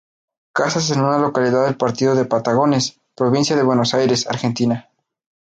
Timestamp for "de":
2.15-2.25, 3.55-3.61